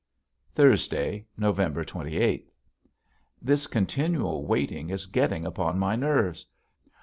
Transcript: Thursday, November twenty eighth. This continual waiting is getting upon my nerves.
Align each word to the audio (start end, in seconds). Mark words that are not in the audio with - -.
Thursday, 0.55 1.27
November 1.37 1.85
twenty 1.85 2.17
eighth. 2.17 2.51
This 3.39 3.67
continual 3.67 4.43
waiting 4.47 4.89
is 4.89 5.05
getting 5.05 5.45
upon 5.45 5.77
my 5.77 5.95
nerves. 5.95 6.43